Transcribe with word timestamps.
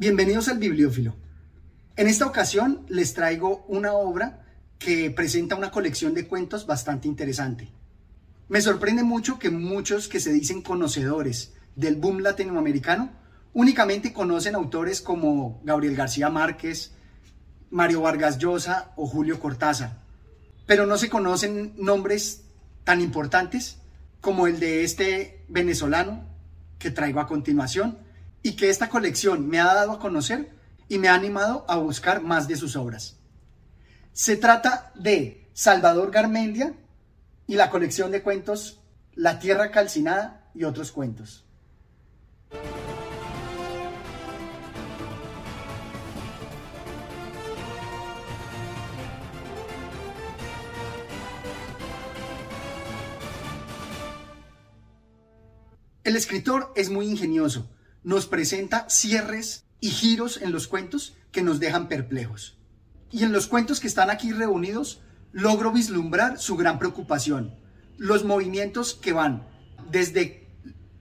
Bienvenidos 0.00 0.46
al 0.46 0.58
Bibliófilo. 0.58 1.16
En 1.96 2.06
esta 2.06 2.24
ocasión 2.24 2.86
les 2.88 3.14
traigo 3.14 3.64
una 3.66 3.94
obra 3.94 4.46
que 4.78 5.10
presenta 5.10 5.56
una 5.56 5.72
colección 5.72 6.14
de 6.14 6.28
cuentos 6.28 6.66
bastante 6.66 7.08
interesante. 7.08 7.72
Me 8.48 8.60
sorprende 8.60 9.02
mucho 9.02 9.40
que 9.40 9.50
muchos 9.50 10.06
que 10.06 10.20
se 10.20 10.32
dicen 10.32 10.62
conocedores 10.62 11.52
del 11.74 11.96
boom 11.96 12.20
latinoamericano 12.20 13.10
únicamente 13.54 14.12
conocen 14.12 14.54
autores 14.54 15.00
como 15.00 15.60
Gabriel 15.64 15.96
García 15.96 16.30
Márquez, 16.30 16.92
Mario 17.68 18.02
Vargas 18.02 18.38
Llosa 18.38 18.92
o 18.94 19.04
Julio 19.04 19.40
Cortázar, 19.40 20.00
pero 20.68 20.86
no 20.86 20.96
se 20.96 21.10
conocen 21.10 21.72
nombres 21.76 22.44
tan 22.84 23.00
importantes 23.00 23.78
como 24.20 24.46
el 24.46 24.60
de 24.60 24.84
este 24.84 25.44
venezolano 25.48 26.24
que 26.78 26.92
traigo 26.92 27.18
a 27.18 27.26
continuación 27.26 28.06
y 28.48 28.56
que 28.56 28.70
esta 28.70 28.88
colección 28.88 29.46
me 29.46 29.60
ha 29.60 29.74
dado 29.74 29.92
a 29.92 29.98
conocer 29.98 30.48
y 30.88 30.98
me 30.98 31.08
ha 31.08 31.14
animado 31.14 31.66
a 31.68 31.76
buscar 31.76 32.22
más 32.22 32.48
de 32.48 32.56
sus 32.56 32.76
obras. 32.76 33.18
Se 34.14 34.38
trata 34.38 34.90
de 34.94 35.50
Salvador 35.52 36.10
Garmendia 36.10 36.72
y 37.46 37.56
la 37.56 37.68
colección 37.68 38.10
de 38.10 38.22
cuentos 38.22 38.80
La 39.14 39.38
Tierra 39.38 39.70
Calcinada 39.70 40.48
y 40.54 40.64
otros 40.64 40.92
cuentos. 40.92 41.44
El 56.02 56.16
escritor 56.16 56.72
es 56.76 56.88
muy 56.88 57.06
ingenioso, 57.06 57.68
nos 58.08 58.26
presenta 58.26 58.88
cierres 58.88 59.66
y 59.80 59.90
giros 59.90 60.40
en 60.40 60.50
los 60.50 60.66
cuentos 60.66 61.14
que 61.30 61.42
nos 61.42 61.60
dejan 61.60 61.88
perplejos. 61.88 62.56
Y 63.10 63.22
en 63.22 63.32
los 63.32 63.48
cuentos 63.48 63.80
que 63.80 63.86
están 63.86 64.08
aquí 64.08 64.32
reunidos, 64.32 65.02
logro 65.30 65.72
vislumbrar 65.72 66.38
su 66.38 66.56
gran 66.56 66.78
preocupación, 66.78 67.54
los 67.98 68.24
movimientos 68.24 68.94
que 68.94 69.12
van 69.12 69.46
desde 69.90 70.48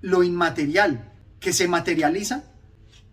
lo 0.02 0.22
inmaterial 0.22 1.14
que 1.39 1.53
se 1.53 1.69
materializa 1.69 2.44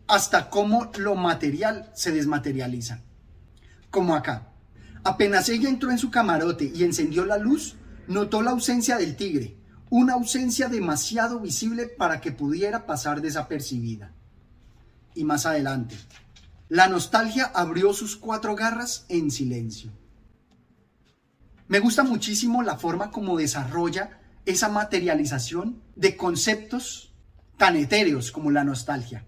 hasta 0.09 0.51
cómo 0.51 0.91
lo 0.99 1.15
material 1.15 1.93
se 1.95 2.11
desmaterializa. 2.11 3.01
Como 3.91 4.17
acá. 4.17 4.55
Apenas 5.05 5.49
ella 5.49 5.69
entró 5.69 5.93
en 5.93 5.99
su 5.99 6.11
camarote 6.11 6.73
y 6.75 6.83
encendió 6.83 7.25
la 7.27 7.39
luz, 7.39 7.77
notó 8.09 8.43
la 8.43 8.51
ausencia 8.51 8.97
del 8.97 9.15
tigre, 9.15 9.57
una 9.97 10.15
ausencia 10.15 10.69
demasiado 10.69 11.39
visible 11.39 11.87
para 11.87 12.21
que 12.21 12.33
pudiera 12.33 12.85
pasar 12.85 13.21
desapercibida. 13.21 14.11
Y 15.15 15.23
más 15.23 15.47
adelante, 15.47 15.95
la 16.69 16.89
nostalgia 16.89 17.53
abrió 17.55 17.93
sus 17.93 18.17
cuatro 18.17 18.57
garras 18.57 19.07
en 19.09 19.31
silencio. 19.31 19.93
Me 21.69 21.79
gusta 21.79 22.03
muchísimo 22.03 22.65
la 22.65 22.77
forma 22.77 23.13
como 23.13 23.37
desarrolla 23.37 24.19
esa 24.45 24.69
materialización 24.69 25.81
de 25.95 26.17
conceptos 26.17 27.13
tan 27.57 27.77
etéreos 27.77 28.33
como 28.33 28.51
la 28.51 28.65
nostalgia, 28.65 29.25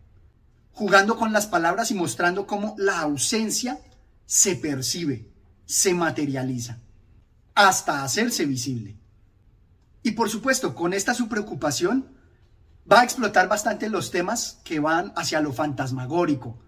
jugando 0.73 1.17
con 1.17 1.33
las 1.33 1.47
palabras 1.47 1.93
y 1.93 1.95
mostrando 1.95 2.45
cómo 2.45 2.75
la 2.77 2.99
ausencia 3.03 3.79
se 4.25 4.57
percibe, 4.57 5.31
se 5.65 5.95
materializa, 5.95 6.81
hasta 7.55 8.03
hacerse 8.03 8.47
visible. 8.47 9.06
Y 10.07 10.13
por 10.13 10.31
supuesto, 10.31 10.77
con 10.77 10.93
esta 10.93 11.15
su 11.15 11.29
preocupación, 11.29 12.07
va 12.91 13.01
a 13.01 13.03
explotar 13.03 13.49
bastante 13.49 13.89
los 13.89 14.13
temas 14.13 14.61
que 14.63 14.79
van 14.79 15.13
hacia 15.17 15.41
lo 15.41 15.53
fantasmagórico, 15.53 16.61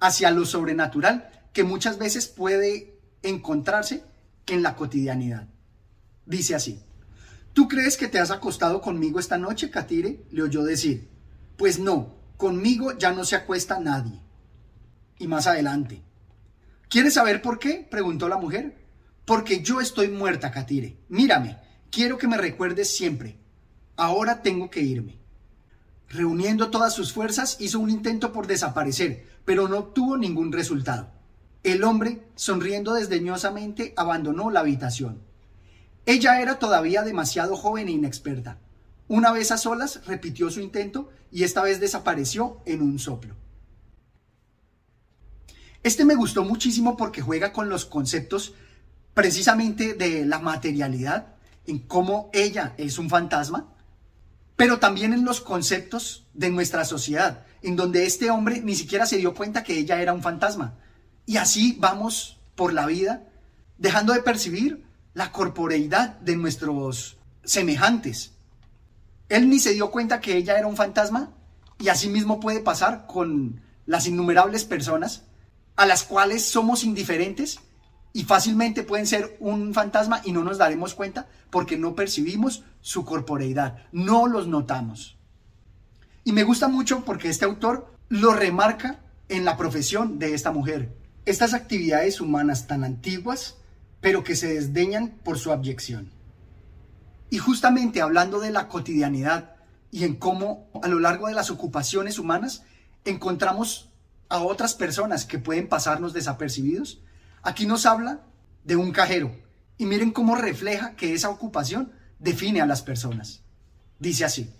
hacia 0.00 0.30
lo 0.30 0.46
sobrenatural, 0.46 1.28
que 1.52 1.64
muchas 1.64 1.98
veces 1.98 2.28
puede 2.28 2.98
encontrarse 3.22 4.04
en 4.46 4.62
la 4.62 4.74
cotidianidad. 4.74 5.48
Dice 6.24 6.54
así, 6.54 6.82
¿tú 7.52 7.68
crees 7.68 7.98
que 7.98 8.08
te 8.08 8.20
has 8.20 8.30
acostado 8.30 8.80
conmigo 8.80 9.20
esta 9.20 9.36
noche, 9.36 9.68
Katire? 9.70 10.24
Le 10.30 10.40
oyó 10.40 10.64
decir, 10.64 11.10
pues 11.58 11.78
no, 11.78 12.14
conmigo 12.38 12.96
ya 12.96 13.12
no 13.12 13.26
se 13.26 13.36
acuesta 13.36 13.78
nadie. 13.80 14.18
Y 15.18 15.26
más 15.26 15.46
adelante, 15.46 16.00
¿quieres 16.88 17.12
saber 17.12 17.42
por 17.42 17.58
qué? 17.58 17.86
preguntó 17.90 18.30
la 18.30 18.38
mujer. 18.38 18.78
Porque 19.26 19.60
yo 19.60 19.82
estoy 19.82 20.08
muerta, 20.08 20.50
Katire. 20.50 20.96
Mírame, 21.10 21.65
Quiero 21.96 22.18
que 22.18 22.28
me 22.28 22.36
recuerdes 22.36 22.94
siempre. 22.94 23.38
Ahora 23.96 24.42
tengo 24.42 24.68
que 24.68 24.82
irme. 24.82 25.16
Reuniendo 26.10 26.68
todas 26.68 26.92
sus 26.94 27.10
fuerzas, 27.14 27.56
hizo 27.58 27.80
un 27.80 27.88
intento 27.88 28.34
por 28.34 28.46
desaparecer, 28.46 29.24
pero 29.46 29.66
no 29.66 29.78
obtuvo 29.78 30.18
ningún 30.18 30.52
resultado. 30.52 31.08
El 31.62 31.82
hombre, 31.84 32.22
sonriendo 32.34 32.92
desdeñosamente, 32.92 33.94
abandonó 33.96 34.50
la 34.50 34.60
habitación. 34.60 35.22
Ella 36.04 36.42
era 36.42 36.58
todavía 36.58 37.00
demasiado 37.00 37.56
joven 37.56 37.88
e 37.88 37.92
inexperta. 37.92 38.58
Una 39.08 39.32
vez 39.32 39.50
a 39.50 39.56
solas, 39.56 40.04
repitió 40.04 40.50
su 40.50 40.60
intento 40.60 41.08
y 41.32 41.44
esta 41.44 41.62
vez 41.62 41.80
desapareció 41.80 42.60
en 42.66 42.82
un 42.82 42.98
soplo. 42.98 43.36
Este 45.82 46.04
me 46.04 46.14
gustó 46.14 46.44
muchísimo 46.44 46.94
porque 46.94 47.22
juega 47.22 47.54
con 47.54 47.70
los 47.70 47.86
conceptos 47.86 48.52
precisamente 49.14 49.94
de 49.94 50.26
la 50.26 50.40
materialidad, 50.40 51.35
en 51.66 51.78
cómo 51.80 52.30
ella 52.32 52.74
es 52.76 52.98
un 52.98 53.10
fantasma, 53.10 53.72
pero 54.56 54.78
también 54.78 55.12
en 55.12 55.24
los 55.24 55.40
conceptos 55.40 56.26
de 56.32 56.50
nuestra 56.50 56.84
sociedad, 56.84 57.44
en 57.62 57.76
donde 57.76 58.06
este 58.06 58.30
hombre 58.30 58.60
ni 58.62 58.74
siquiera 58.74 59.06
se 59.06 59.18
dio 59.18 59.34
cuenta 59.34 59.62
que 59.62 59.78
ella 59.78 60.00
era 60.00 60.12
un 60.12 60.22
fantasma. 60.22 60.78
Y 61.26 61.36
así 61.36 61.76
vamos 61.78 62.38
por 62.54 62.72
la 62.72 62.86
vida, 62.86 63.24
dejando 63.78 64.12
de 64.12 64.22
percibir 64.22 64.86
la 65.12 65.32
corporeidad 65.32 66.18
de 66.20 66.36
nuestros 66.36 67.18
semejantes. 67.44 68.32
Él 69.28 69.48
ni 69.48 69.60
se 69.60 69.72
dio 69.72 69.90
cuenta 69.90 70.20
que 70.20 70.36
ella 70.36 70.58
era 70.58 70.66
un 70.66 70.76
fantasma 70.76 71.32
y 71.78 71.88
así 71.88 72.08
mismo 72.08 72.40
puede 72.40 72.60
pasar 72.60 73.06
con 73.06 73.60
las 73.86 74.06
innumerables 74.06 74.64
personas 74.64 75.24
a 75.76 75.86
las 75.86 76.04
cuales 76.04 76.44
somos 76.44 76.84
indiferentes 76.84 77.60
y 78.16 78.24
fácilmente 78.24 78.82
pueden 78.82 79.06
ser 79.06 79.36
un 79.40 79.74
fantasma 79.74 80.22
y 80.24 80.32
no 80.32 80.42
nos 80.42 80.56
daremos 80.56 80.94
cuenta 80.94 81.28
porque 81.50 81.76
no 81.76 81.94
percibimos 81.94 82.64
su 82.80 83.04
corporeidad, 83.04 83.84
no 83.92 84.26
los 84.26 84.48
notamos. 84.48 85.18
Y 86.24 86.32
me 86.32 86.42
gusta 86.42 86.66
mucho 86.66 87.04
porque 87.04 87.28
este 87.28 87.44
autor 87.44 87.92
lo 88.08 88.32
remarca 88.32 89.00
en 89.28 89.44
la 89.44 89.58
profesión 89.58 90.18
de 90.18 90.32
esta 90.32 90.50
mujer. 90.50 90.96
Estas 91.26 91.52
actividades 91.52 92.22
humanas 92.22 92.66
tan 92.66 92.84
antiguas, 92.84 93.58
pero 94.00 94.24
que 94.24 94.34
se 94.34 94.54
desdeñan 94.54 95.10
por 95.22 95.38
su 95.38 95.52
abyección. 95.52 96.10
Y 97.28 97.36
justamente 97.36 98.00
hablando 98.00 98.40
de 98.40 98.50
la 98.50 98.68
cotidianidad 98.68 99.56
y 99.90 100.04
en 100.04 100.14
cómo 100.14 100.70
a 100.82 100.88
lo 100.88 101.00
largo 101.00 101.28
de 101.28 101.34
las 101.34 101.50
ocupaciones 101.50 102.18
humanas 102.18 102.62
encontramos 103.04 103.90
a 104.30 104.38
otras 104.38 104.72
personas 104.72 105.26
que 105.26 105.38
pueden 105.38 105.68
pasarnos 105.68 106.14
desapercibidos, 106.14 107.02
Aquí 107.46 107.64
nos 107.64 107.86
habla 107.86 108.22
de 108.64 108.74
un 108.74 108.90
cajero 108.90 109.30
y 109.78 109.86
miren 109.86 110.10
cómo 110.10 110.34
refleja 110.34 110.96
que 110.96 111.14
esa 111.14 111.30
ocupación 111.30 111.92
define 112.18 112.60
a 112.60 112.66
las 112.66 112.82
personas. 112.82 113.44
Dice 114.00 114.24
así. 114.24 114.52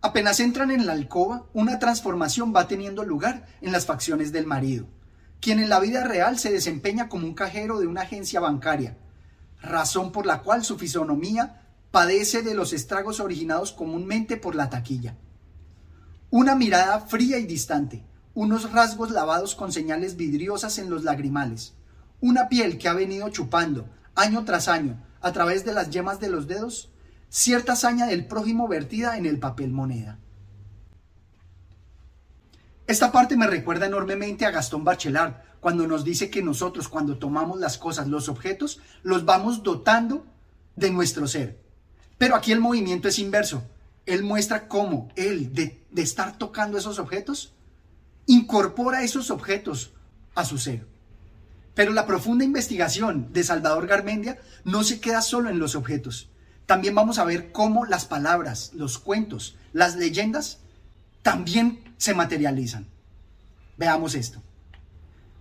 Apenas 0.00 0.40
entran 0.40 0.72
en 0.72 0.84
la 0.84 0.94
alcoba, 0.94 1.46
una 1.52 1.78
transformación 1.78 2.52
va 2.52 2.66
teniendo 2.66 3.04
lugar 3.04 3.46
en 3.60 3.70
las 3.70 3.86
facciones 3.86 4.32
del 4.32 4.48
marido, 4.48 4.88
quien 5.40 5.60
en 5.60 5.68
la 5.68 5.78
vida 5.78 6.02
real 6.02 6.40
se 6.40 6.50
desempeña 6.50 7.08
como 7.08 7.24
un 7.24 7.34
cajero 7.34 7.78
de 7.78 7.86
una 7.86 8.00
agencia 8.00 8.40
bancaria, 8.40 8.98
razón 9.62 10.10
por 10.10 10.26
la 10.26 10.42
cual 10.42 10.64
su 10.64 10.76
fisonomía 10.78 11.68
padece 11.92 12.42
de 12.42 12.54
los 12.54 12.72
estragos 12.72 13.20
originados 13.20 13.70
comúnmente 13.70 14.36
por 14.36 14.56
la 14.56 14.70
taquilla. 14.70 15.14
Una 16.30 16.56
mirada 16.56 16.98
fría 16.98 17.38
y 17.38 17.46
distante, 17.46 18.04
unos 18.34 18.70
rasgos 18.72 19.12
lavados 19.12 19.54
con 19.54 19.72
señales 19.72 20.16
vidriosas 20.16 20.78
en 20.78 20.90
los 20.90 21.04
lagrimales, 21.04 21.75
una 22.20 22.48
piel 22.48 22.78
que 22.78 22.88
ha 22.88 22.94
venido 22.94 23.28
chupando 23.30 23.88
año 24.14 24.44
tras 24.44 24.68
año 24.68 25.02
a 25.20 25.32
través 25.32 25.64
de 25.64 25.74
las 25.74 25.90
yemas 25.90 26.20
de 26.20 26.28
los 26.28 26.46
dedos, 26.46 26.90
cierta 27.28 27.72
hazaña 27.72 28.06
del 28.06 28.26
prójimo 28.26 28.68
vertida 28.68 29.18
en 29.18 29.26
el 29.26 29.38
papel 29.38 29.70
moneda. 29.70 30.18
Esta 32.86 33.10
parte 33.10 33.36
me 33.36 33.46
recuerda 33.48 33.86
enormemente 33.86 34.46
a 34.46 34.52
Gastón 34.52 34.84
Bachelard, 34.84 35.34
cuando 35.60 35.88
nos 35.88 36.04
dice 36.04 36.30
que 36.30 36.42
nosotros 36.42 36.88
cuando 36.88 37.18
tomamos 37.18 37.58
las 37.58 37.76
cosas, 37.78 38.06
los 38.06 38.28
objetos, 38.28 38.80
los 39.02 39.24
vamos 39.24 39.64
dotando 39.64 40.24
de 40.76 40.90
nuestro 40.90 41.26
ser. 41.26 41.60
Pero 42.18 42.36
aquí 42.36 42.52
el 42.52 42.60
movimiento 42.60 43.08
es 43.08 43.18
inverso. 43.18 43.64
Él 44.06 44.22
muestra 44.22 44.68
cómo 44.68 45.08
él, 45.16 45.52
de, 45.52 45.84
de 45.90 46.02
estar 46.02 46.38
tocando 46.38 46.78
esos 46.78 47.00
objetos, 47.00 47.52
incorpora 48.26 49.02
esos 49.02 49.32
objetos 49.32 49.92
a 50.36 50.44
su 50.44 50.58
ser. 50.58 50.86
Pero 51.76 51.92
la 51.92 52.06
profunda 52.06 52.42
investigación 52.42 53.34
de 53.34 53.44
Salvador 53.44 53.86
Garmendia 53.86 54.38
no 54.64 54.82
se 54.82 54.98
queda 54.98 55.20
solo 55.20 55.50
en 55.50 55.58
los 55.58 55.74
objetos. 55.74 56.30
También 56.64 56.94
vamos 56.94 57.18
a 57.18 57.24
ver 57.24 57.52
cómo 57.52 57.84
las 57.84 58.06
palabras, 58.06 58.70
los 58.72 58.98
cuentos, 58.98 59.56
las 59.74 59.94
leyendas 59.94 60.58
también 61.20 61.84
se 61.98 62.14
materializan. 62.14 62.86
Veamos 63.76 64.14
esto. 64.14 64.42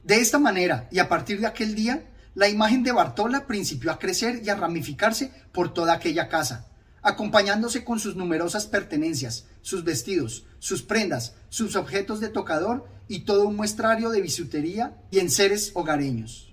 De 0.03 0.17
esta 0.17 0.37
manera 0.37 0.89
y 0.91 0.99
a 0.99 1.07
partir 1.07 1.39
de 1.39 1.47
aquel 1.47 1.73
día, 1.73 2.03
la 2.33 2.49
imagen 2.49 2.83
de 2.83 2.91
Bartola 2.91 3.47
principió 3.47 3.89
a 3.93 3.97
crecer 3.97 4.41
y 4.43 4.49
a 4.49 4.55
ramificarse 4.55 5.31
por 5.53 5.73
toda 5.73 5.93
aquella 5.93 6.27
casa, 6.27 6.67
acompañándose 7.05 7.85
con 7.85 7.99
sus 7.99 8.15
numerosas 8.15 8.65
pertenencias, 8.65 9.45
sus 9.61 9.83
vestidos, 9.83 10.47
sus 10.57 10.81
prendas, 10.81 11.35
sus 11.49 11.75
objetos 11.75 12.19
de 12.19 12.29
tocador 12.29 12.87
y 13.07 13.19
todo 13.19 13.47
un 13.47 13.55
muestrario 13.55 14.09
de 14.09 14.21
bisutería 14.21 14.97
y 15.11 15.19
enseres 15.19 15.71
hogareños. 15.75 16.51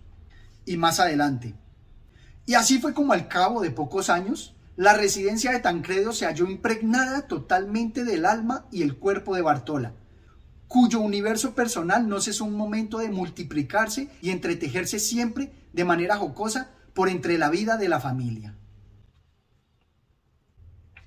Y 0.67 0.77
más 0.77 1.01
adelante. 1.01 1.55
Y 2.45 2.53
así 2.53 2.79
fue 2.79 2.93
como 2.93 3.15
al 3.15 3.29
cabo 3.29 3.63
de 3.63 3.71
pocos 3.71 4.11
años, 4.11 4.55
la 4.77 4.93
residencia 4.93 5.53
de 5.53 5.61
Tancredo 5.61 6.13
se 6.13 6.27
halló 6.27 6.47
impregnada 6.47 7.27
totalmente 7.27 8.05
del 8.05 8.27
alma 8.27 8.67
y 8.71 8.83
el 8.83 8.99
cuerpo 8.99 9.35
de 9.35 9.41
Bartola, 9.41 9.95
cuyo 10.69 11.01
universo 11.01 11.55
personal 11.55 12.09
no 12.09 12.21
cesó 12.21 12.45
un 12.45 12.59
momento 12.59 12.99
de 12.99 13.09
multiplicarse 13.09 14.11
y 14.21 14.29
entretejerse 14.29 14.99
siempre 14.99 15.51
de 15.73 15.85
manera 15.87 16.17
jocosa 16.17 16.73
por 16.93 17.09
entre 17.09 17.39
la 17.39 17.49
vida 17.49 17.79
de 17.79 17.89
la 17.89 18.01
familia. 18.01 18.55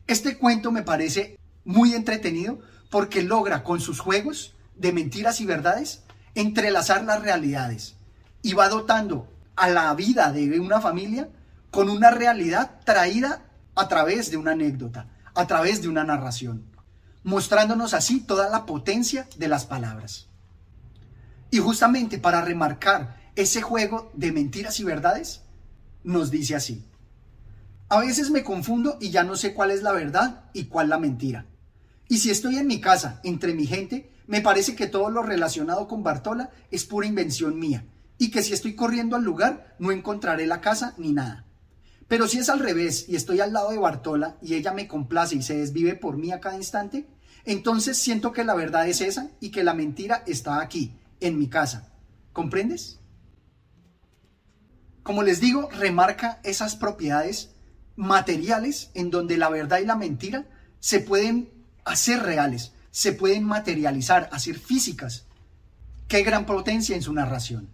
Este 0.08 0.38
cuento 0.38 0.72
me 0.72 0.84
parece 0.84 1.40
muy 1.64 1.94
entretenido 1.94 2.60
porque 2.90 3.24
logra 3.24 3.64
con 3.64 3.82
sus 3.82 4.00
juegos 4.00 4.56
de 4.76 4.94
mentiras 4.94 5.42
y 5.42 5.46
verdades 5.46 6.04
entrelazar 6.36 7.04
las 7.04 7.22
realidades 7.22 7.96
y 8.42 8.54
va 8.54 8.70
dotando 8.70 9.28
a 9.56 9.70
la 9.70 9.94
vida 9.96 10.32
de 10.32 10.60
una 10.60 10.82
familia 10.82 11.30
con 11.72 11.90
una 11.90 12.12
realidad 12.12 12.80
traída 12.84 13.42
a 13.76 13.88
través 13.88 14.32
de 14.32 14.38
una 14.38 14.52
anécdota, 14.52 15.08
a 15.34 15.48
través 15.48 15.82
de 15.82 15.90
una 15.90 16.04
narración, 16.04 16.66
mostrándonos 17.24 17.94
así 17.94 18.22
toda 18.22 18.50
la 18.50 18.66
potencia 18.66 19.28
de 19.38 19.48
las 19.48 19.66
palabras. 19.66 20.28
Y 21.52 21.60
justamente 21.60 22.18
para 22.18 22.42
remarcar 22.42 23.18
ese 23.36 23.62
juego 23.62 24.12
de 24.14 24.32
mentiras 24.32 24.80
y 24.80 24.84
verdades, 24.84 25.42
nos 26.04 26.32
dice 26.32 26.56
así. 26.56 26.86
A 27.88 28.00
veces 28.00 28.32
me 28.32 28.44
confundo 28.44 28.98
y 29.00 29.12
ya 29.12 29.24
no 29.24 29.36
sé 29.36 29.54
cuál 29.54 29.72
es 29.72 29.84
la 29.84 29.92
verdad 29.92 30.46
y 30.54 30.66
cuál 30.66 30.90
la 30.90 30.98
mentira. 30.98 31.46
Y 32.08 32.18
si 32.18 32.32
estoy 32.32 32.58
en 32.58 32.68
mi 32.68 32.82
casa, 32.82 33.20
entre 33.24 33.54
mi 33.54 33.68
gente, 33.68 34.12
me 34.28 34.42
parece 34.42 34.76
que 34.76 34.88
todo 34.88 35.10
lo 35.10 35.22
relacionado 35.22 35.88
con 35.88 36.04
Bartola 36.04 36.50
es 36.72 36.86
pura 36.86 37.08
invención 37.08 37.60
mía, 37.60 37.86
y 38.18 38.32
que 38.32 38.42
si 38.42 38.54
estoy 38.54 38.76
corriendo 38.76 39.16
al 39.16 39.24
lugar 39.24 39.76
no 39.80 39.92
encontraré 39.92 40.48
la 40.48 40.62
casa 40.62 40.96
ni 40.98 41.14
nada. 41.14 41.46
Pero 42.08 42.28
si 42.28 42.40
es 42.40 42.50
al 42.50 42.60
revés 42.60 43.06
y 43.08 43.16
estoy 43.16 43.40
al 43.40 43.54
lado 43.54 43.72
de 43.72 43.78
Bartola 43.78 44.38
y 44.42 44.54
ella 44.56 44.74
me 44.74 44.88
complace 44.88 45.36
y 45.36 45.42
se 45.42 45.58
desvive 45.58 45.96
por 45.96 46.18
mí 46.18 46.32
a 46.32 46.40
cada 46.40 46.56
instante, 46.56 47.08
entonces 47.46 47.98
siento 47.98 48.32
que 48.32 48.44
la 48.44 48.56
verdad 48.56 48.88
es 48.88 49.02
esa 49.02 49.30
y 49.40 49.50
que 49.50 49.64
la 49.64 49.74
mentira 49.74 50.24
está 50.26 50.62
aquí, 50.62 50.98
en 51.20 51.38
mi 51.38 51.48
casa. 51.48 51.92
¿Comprendes? 52.34 53.00
Como 55.02 55.24
les 55.24 55.40
digo, 55.40 55.70
remarca 55.70 56.40
esas 56.44 56.76
propiedades 56.76 57.55
materiales 57.96 58.92
en 58.94 59.10
donde 59.10 59.38
la 59.38 59.50
verdad 59.50 59.80
y 59.80 59.86
la 59.86 59.96
mentira 59.96 60.46
se 60.80 61.00
pueden 61.00 61.50
hacer 61.84 62.24
reales, 62.24 62.74
se 62.92 63.14
pueden 63.14 63.44
materializar, 63.44 64.30
hacer 64.32 64.58
físicas. 64.60 65.26
Qué 66.08 66.24
gran 66.24 66.46
potencia 66.46 66.96
en 66.96 67.02
su 67.02 67.14
narración. 67.14 67.70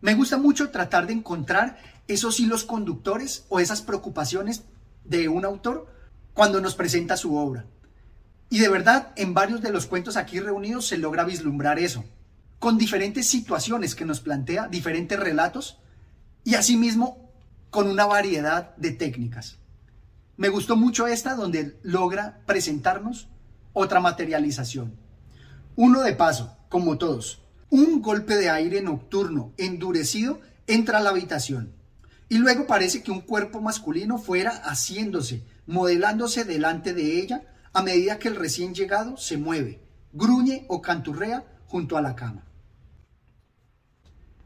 Me 0.00 0.14
gusta 0.14 0.38
mucho 0.38 0.70
tratar 0.70 1.06
de 1.06 1.12
encontrar 1.12 1.78
esos 2.06 2.40
hilos 2.40 2.64
conductores 2.64 3.44
o 3.48 3.60
esas 3.60 3.82
preocupaciones 3.82 4.62
de 5.04 5.28
un 5.28 5.44
autor 5.44 5.92
cuando 6.32 6.60
nos 6.60 6.74
presenta 6.74 7.16
su 7.16 7.36
obra. 7.36 7.66
Y 8.50 8.60
de 8.60 8.68
verdad, 8.68 9.12
en 9.16 9.34
varios 9.34 9.60
de 9.60 9.70
los 9.70 9.86
cuentos 9.86 10.16
aquí 10.16 10.40
reunidos 10.40 10.86
se 10.86 10.98
logra 10.98 11.24
vislumbrar 11.24 11.78
eso, 11.78 12.04
con 12.58 12.78
diferentes 12.78 13.26
situaciones 13.26 13.94
que 13.94 14.06
nos 14.06 14.20
plantea, 14.20 14.68
diferentes 14.68 15.18
relatos, 15.18 15.78
y 16.44 16.54
asimismo 16.54 17.27
con 17.70 17.88
una 17.88 18.06
variedad 18.06 18.74
de 18.76 18.92
técnicas. 18.92 19.58
Me 20.36 20.48
gustó 20.48 20.76
mucho 20.76 21.06
esta 21.06 21.34
donde 21.34 21.78
logra 21.82 22.40
presentarnos 22.46 23.28
otra 23.72 24.00
materialización. 24.00 24.94
Uno 25.76 26.02
de 26.02 26.12
paso, 26.12 26.56
como 26.68 26.98
todos, 26.98 27.42
un 27.70 28.00
golpe 28.00 28.36
de 28.36 28.50
aire 28.50 28.80
nocturno 28.80 29.52
endurecido 29.56 30.40
entra 30.66 30.98
a 30.98 31.00
la 31.00 31.10
habitación 31.10 31.72
y 32.28 32.38
luego 32.38 32.66
parece 32.66 33.02
que 33.02 33.10
un 33.10 33.22
cuerpo 33.22 33.60
masculino 33.60 34.18
fuera 34.18 34.50
haciéndose, 34.64 35.42
modelándose 35.66 36.44
delante 36.44 36.92
de 36.92 37.20
ella 37.20 37.42
a 37.72 37.82
medida 37.82 38.18
que 38.18 38.28
el 38.28 38.36
recién 38.36 38.74
llegado 38.74 39.16
se 39.16 39.38
mueve, 39.38 39.80
gruñe 40.12 40.64
o 40.68 40.82
canturrea 40.82 41.44
junto 41.66 41.96
a 41.96 42.02
la 42.02 42.14
cama. 42.14 42.44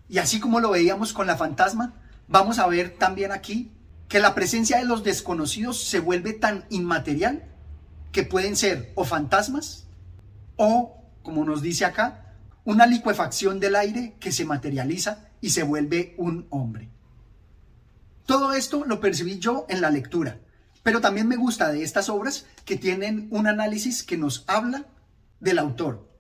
Y 0.09 0.19
así 0.19 0.39
como 0.39 0.61
lo 0.61 0.71
veíamos 0.71 1.13
con 1.13 1.27
la 1.27 1.37
fantasma, 1.37 1.95
vamos 2.29 2.59
a 2.59 2.67
ver 2.67 2.97
también 2.99 3.33
aquí 3.33 3.73
que 4.09 4.21
la 4.21 4.35
presencia 4.35 4.79
de 4.79 4.85
los 4.85 5.05
desconocidos 5.05 5.83
se 5.83 6.01
vuelve 6.01 6.33
tan 6.33 6.67
inmaterial 6.71 7.45
que 8.13 8.23
pueden 8.23 8.57
ser 8.57 8.93
o 8.95 9.05
fantasmas 9.05 9.87
o, 10.57 11.03
como 11.23 11.45
nos 11.45 11.63
dice 11.63 11.85
acá, 11.85 12.35
una 12.65 12.87
licuefacción 12.87 13.59
del 13.59 13.75
aire 13.75 14.15
que 14.21 14.33
se 14.33 14.45
materializa 14.45 15.29
y 15.41 15.51
se 15.51 15.63
vuelve 15.63 16.15
un 16.19 16.47
hombre. 16.51 16.89
Todo 18.27 18.53
esto 18.53 18.85
lo 18.85 19.01
percibí 19.01 19.39
yo 19.39 19.67
en 19.69 19.81
la 19.81 19.91
lectura, 19.91 20.39
pero 20.83 21.01
también 21.01 21.27
me 21.27 21.37
gusta 21.37 21.73
de 21.73 21.83
estas 21.83 22.09
obras 22.09 22.47
que 22.65 22.77
tienen 22.77 23.29
un 23.31 23.47
análisis 23.47 24.03
que 24.03 24.17
nos 24.17 24.45
habla 24.47 24.87
del 25.41 25.59
autor. 25.59 26.12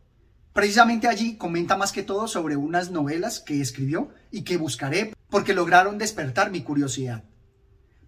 Precisamente 0.53 1.09
allí 1.09 1.37
comenta 1.37 1.77
más 1.77 1.93
que 1.93 2.03
todo 2.03 2.29
sobre 2.29 2.57
unas 2.57 2.91
novelas 2.91 3.41
que 3.41 3.61
escribió 3.61 4.11
y 4.31 4.43
que 4.43 4.59
buscaré 4.59 5.15
porque 5.31 5.55
lograron 5.55 5.97
despertar 5.97 6.51
mi 6.51 6.63
curiosidad. 6.63 7.25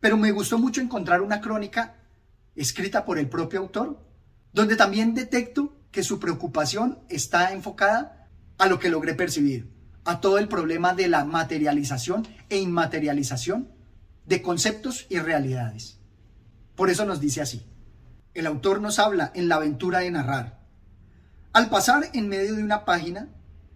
Pero 0.00 0.18
me 0.18 0.32
gustó 0.32 0.58
mucho 0.58 0.82
encontrar 0.82 1.22
una 1.22 1.40
crónica 1.40 1.96
escrita 2.54 3.04
por 3.06 3.18
el 3.18 3.28
propio 3.28 3.60
autor, 3.60 4.06
donde 4.52 4.76
también 4.76 5.14
detecto 5.14 5.74
que 5.90 6.02
su 6.02 6.20
preocupación 6.20 6.98
está 7.08 7.52
enfocada 7.52 8.28
a 8.58 8.66
lo 8.66 8.78
que 8.78 8.90
logré 8.90 9.14
percibir, 9.14 9.72
a 10.04 10.20
todo 10.20 10.38
el 10.38 10.48
problema 10.48 10.94
de 10.94 11.08
la 11.08 11.24
materialización 11.24 12.28
e 12.50 12.58
inmaterialización 12.58 13.70
de 14.26 14.42
conceptos 14.42 15.06
y 15.08 15.18
realidades. 15.18 15.98
Por 16.74 16.90
eso 16.90 17.04
nos 17.04 17.20
dice 17.20 17.40
así. 17.40 17.66
El 18.34 18.46
autor 18.46 18.80
nos 18.80 18.98
habla 18.98 19.30
en 19.34 19.48
la 19.48 19.56
aventura 19.56 20.00
de 20.00 20.10
narrar. 20.10 20.63
Al 21.54 21.70
pasar 21.70 22.10
en 22.14 22.28
medio 22.28 22.56
de 22.56 22.64
una 22.64 22.84
página, 22.84 23.28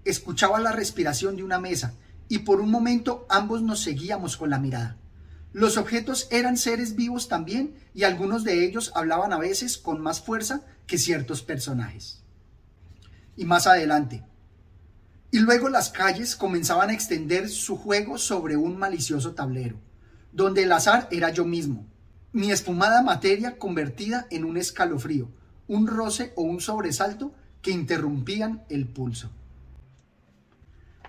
escuchaba 0.04 0.58
la 0.58 0.72
respiración 0.72 1.36
de 1.36 1.44
una 1.44 1.60
mesa 1.60 1.94
y 2.28 2.40
por 2.40 2.60
un 2.60 2.72
momento 2.72 3.24
ambos 3.30 3.62
nos 3.62 3.80
seguíamos 3.80 4.36
con 4.36 4.50
la 4.50 4.58
mirada. 4.58 4.96
Los 5.52 5.76
objetos 5.76 6.26
eran 6.32 6.56
seres 6.56 6.96
vivos 6.96 7.28
también 7.28 7.76
y 7.94 8.02
algunos 8.02 8.42
de 8.42 8.64
ellos 8.64 8.90
hablaban 8.96 9.32
a 9.32 9.38
veces 9.38 9.78
con 9.78 10.00
más 10.00 10.20
fuerza 10.20 10.62
que 10.88 10.98
ciertos 10.98 11.42
personajes. 11.42 12.24
Y 13.36 13.44
más 13.44 13.68
adelante, 13.68 14.24
y 15.30 15.38
luego 15.38 15.68
las 15.68 15.90
calles 15.90 16.34
comenzaban 16.34 16.90
a 16.90 16.94
extender 16.94 17.48
su 17.48 17.76
juego 17.76 18.18
sobre 18.18 18.56
un 18.56 18.76
malicioso 18.76 19.34
tablero, 19.34 19.78
donde 20.32 20.64
el 20.64 20.72
azar 20.72 21.06
era 21.12 21.30
yo 21.30 21.44
mismo, 21.44 21.86
mi 22.32 22.50
espumada 22.50 23.02
materia 23.02 23.56
convertida 23.56 24.26
en 24.30 24.44
un 24.44 24.56
escalofrío, 24.56 25.30
un 25.68 25.86
roce 25.86 26.32
o 26.34 26.42
un 26.42 26.60
sobresalto 26.60 27.34
que 27.62 27.70
interrumpían 27.70 28.64
el 28.68 28.86
pulso. 28.86 29.30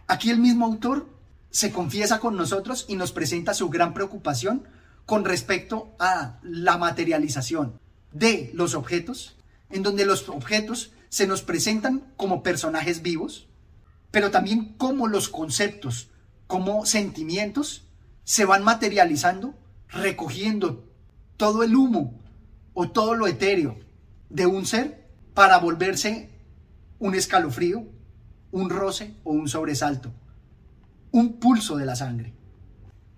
Aquí 0.08 0.30
el 0.30 0.40
mismo 0.40 0.66
autor 0.66 1.08
se 1.52 1.72
confiesa 1.72 2.20
con 2.20 2.36
nosotros 2.36 2.86
y 2.88 2.96
nos 2.96 3.12
presenta 3.12 3.54
su 3.54 3.70
gran 3.70 3.94
preocupación 3.94 4.68
con 5.06 5.26
respecto 5.26 5.96
a 6.00 6.40
la 6.44 6.78
materialización 6.78 7.80
de 8.12 8.52
los 8.54 8.76
objetos, 8.76 9.36
en 9.70 9.84
donde 9.84 10.06
los 10.06 10.30
objetos 10.30 10.92
se 11.10 11.28
nos 11.28 11.42
presentan 11.42 12.14
como 12.18 12.44
personajes 12.44 13.02
vivos, 13.02 13.48
pero 14.12 14.32
también 14.32 14.76
cómo 14.78 15.08
los 15.08 15.30
conceptos, 15.30 16.10
como 16.48 16.86
sentimientos, 16.86 17.84
se 18.24 18.46
van 18.46 18.64
materializando, 18.64 19.56
recogiendo 19.88 20.88
todo 21.38 21.64
el 21.64 21.76
humo 21.76 22.20
o 22.74 22.92
todo 22.92 23.16
lo 23.16 23.28
etéreo 23.28 23.80
de 24.30 24.46
un 24.46 24.66
ser 24.66 25.08
para 25.34 25.58
volverse 25.58 26.30
un 27.00 27.16
escalofrío, 27.16 27.86
un 28.52 28.70
roce 28.70 29.16
o 29.24 29.32
un 29.32 29.48
sobresalto, 29.48 30.12
un 31.12 31.40
pulso 31.40 31.78
de 31.78 31.86
la 31.86 31.96
sangre. 31.96 32.34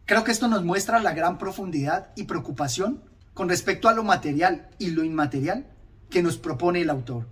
Creo 0.05 0.23
que 0.23 0.31
esto 0.31 0.47
nos 0.47 0.63
muestra 0.63 0.99
la 0.99 1.13
gran 1.13 1.37
profundidad 1.37 2.09
y 2.15 2.23
preocupación 2.23 3.01
con 3.33 3.49
respecto 3.49 3.89
a 3.89 3.93
lo 3.93 4.03
material 4.03 4.69
y 4.77 4.91
lo 4.91 5.03
inmaterial 5.03 5.65
que 6.09 6.21
nos 6.21 6.37
propone 6.37 6.81
el 6.81 6.89
autor. 6.89 7.27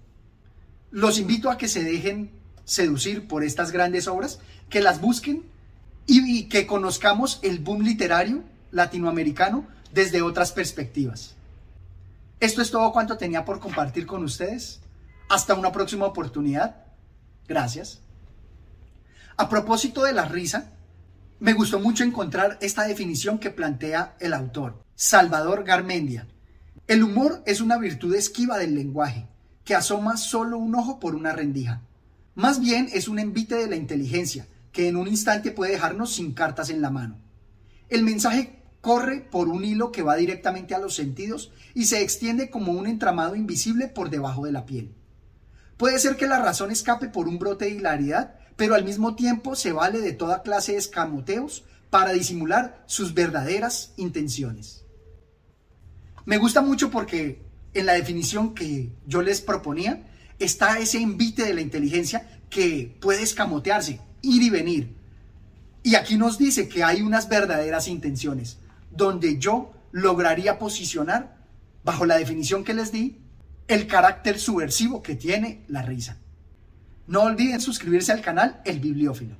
Los 0.91 1.19
invito 1.19 1.51
a 1.51 1.57
que 1.57 1.67
se 1.67 1.83
dejen 1.83 2.31
seducir 2.65 3.27
por 3.27 3.43
estas 3.43 3.71
grandes 3.71 4.07
obras, 4.07 4.39
que 4.69 4.81
las 4.81 5.01
busquen 5.01 5.43
y, 6.05 6.43
que 6.45 6.65
conozcamos 6.65 7.39
el 7.43 7.59
boom 7.59 7.83
literario 7.83 8.43
latinoamericano 8.71 9.67
desde 9.93 10.21
otras 10.21 10.51
perspectivas. 10.51 11.35
Esto 12.39 12.61
es 12.61 12.71
todo 12.71 12.91
cuanto 12.91 13.17
tenía 13.17 13.43
por 13.43 13.59
compartir 13.59 14.05
con 14.05 14.23
ustedes. 14.23 14.79
Hasta 15.29 15.53
una 15.53 15.71
próxima 15.71 16.05
oportunidad 16.05 16.89
Gracias. 17.49 17.99
A 19.35 19.49
propósito 19.49 20.03
de 20.03 20.13
la 20.13 20.25
risa, 20.25 20.71
me 21.39 21.53
gustó 21.53 21.79
mucho 21.79 22.03
encontrar 22.03 22.59
esta 22.61 22.83
definición 22.83 23.39
que 23.39 23.49
plantea 23.49 24.15
el 24.19 24.35
autor, 24.35 24.83
Salvador 24.93 25.63
Garmendia. 25.63 26.27
El 26.85 27.03
humor 27.03 27.41
es 27.47 27.59
una 27.59 27.79
virtud 27.79 28.13
esquiva 28.13 28.59
del 28.59 28.75
lenguaje, 28.75 29.27
que 29.65 29.73
asoma 29.73 30.15
solo 30.15 30.59
un 30.59 30.75
ojo 30.75 30.99
por 30.99 31.15
una 31.15 31.33
rendija. 31.33 31.81
Más 32.35 32.59
bien 32.59 32.87
es 32.93 33.07
un 33.07 33.17
envite 33.17 33.55
de 33.55 33.67
la 33.67 33.77
inteligencia, 33.77 34.45
que 34.71 34.87
en 34.87 34.95
un 34.95 35.07
instante 35.07 35.49
puede 35.49 35.71
dejarnos 35.71 36.13
sin 36.13 36.33
cartas 36.33 36.69
en 36.69 36.83
la 36.83 36.91
mano. 36.91 37.17
El 37.89 38.03
mensaje 38.03 38.61
corre 38.81 39.21
por 39.21 39.47
un 39.47 39.65
hilo 39.65 39.91
que 39.91 40.03
va 40.03 40.15
directamente 40.15 40.75
a 40.75 40.79
los 40.79 40.93
sentidos 40.93 41.51
y 41.73 41.85
se 41.85 42.03
extiende 42.03 42.51
como 42.51 42.73
un 42.73 42.85
entramado 42.85 43.35
invisible 43.35 43.87
por 43.87 44.11
debajo 44.11 44.45
de 44.45 44.51
la 44.51 44.67
piel. 44.67 44.93
Puede 45.79 45.97
ser 45.97 46.17
que 46.17 46.27
la 46.27 46.41
razón 46.41 46.71
escape 46.71 47.07
por 47.07 47.29
un 47.29 47.39
brote 47.39 47.63
de 47.63 47.71
hilaridad, 47.71 48.35
pero 48.57 48.75
al 48.75 48.83
mismo 48.83 49.15
tiempo 49.15 49.55
se 49.55 49.71
vale 49.71 50.01
de 50.01 50.11
toda 50.11 50.41
clase 50.41 50.73
de 50.73 50.77
escamoteos 50.77 51.63
para 51.89 52.11
disimular 52.11 52.83
sus 52.85 53.13
verdaderas 53.13 53.93
intenciones. 53.95 54.83
Me 56.25 56.37
gusta 56.37 56.61
mucho 56.61 56.91
porque 56.91 57.41
en 57.73 57.85
la 57.85 57.93
definición 57.93 58.53
que 58.53 58.91
yo 59.07 59.21
les 59.21 59.39
proponía 59.39 60.05
está 60.37 60.79
ese 60.79 60.99
envite 60.99 61.45
de 61.45 61.53
la 61.53 61.61
inteligencia 61.61 62.27
que 62.49 62.97
puede 62.99 63.23
escamotearse, 63.23 64.01
ir 64.21 64.43
y 64.43 64.49
venir. 64.49 64.97
Y 65.81 65.95
aquí 65.95 66.17
nos 66.17 66.37
dice 66.37 66.67
que 66.67 66.83
hay 66.83 67.01
unas 67.01 67.29
verdaderas 67.29 67.87
intenciones, 67.87 68.57
donde 68.91 69.39
yo 69.39 69.71
lograría 69.93 70.59
posicionar, 70.59 71.37
bajo 71.85 72.05
la 72.05 72.17
definición 72.17 72.65
que 72.65 72.73
les 72.73 72.91
di, 72.91 73.17
el 73.69 73.87
carácter 73.87 74.39
subversivo 74.39 75.01
que 75.01 75.15
tiene 75.15 75.63
la 75.67 75.83
risa. 75.83 76.17
No 77.07 77.21
olviden 77.21 77.61
suscribirse 77.61 78.11
al 78.11 78.21
canal 78.21 78.61
El 78.65 78.79
Bibliófilo. 78.79 79.35